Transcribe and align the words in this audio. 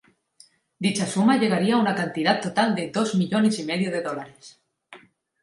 Dicha 0.85 1.05
suma 1.05 1.37
llegaría 1.37 1.75
a 1.75 1.79
una 1.79 1.93
cantidad 1.93 2.41
total 2.41 2.73
de 2.73 2.89
dos 2.89 3.13
millones 3.13 3.59
y 3.59 3.65
medio 3.65 3.91
de 3.91 4.01
dólares. 4.01 4.59